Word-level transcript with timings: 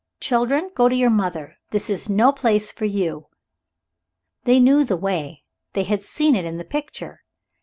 Children, 0.19 0.71
go 0.73 0.89
to 0.89 0.95
your 0.95 1.11
mother. 1.11 1.57
This 1.69 1.87
is 1.87 2.09
no 2.09 2.31
place 2.31 2.71
for 2.71 2.85
you." 2.85 3.27
They 4.45 4.59
knew 4.59 4.83
the 4.83 4.97
way. 4.97 5.43
They 5.73 5.83
had 5.83 6.01
seen 6.03 6.35
it 6.35 6.43
in 6.43 6.57
the 6.57 6.65
picture. 6.65 7.21